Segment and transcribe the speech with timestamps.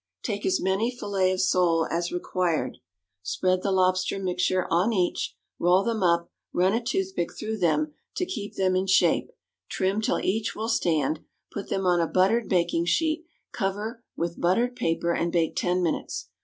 [0.23, 2.79] Take as many fillets of sole as required,
[3.21, 8.25] spread the lobster mixture on each, roll them up, run a toothpick through them to
[8.25, 9.29] keep them in shape;
[9.69, 11.19] trim till each will stand;
[11.53, 16.29] put them on a buttered baking sheet, cover with buttered paper, and bake ten minutes.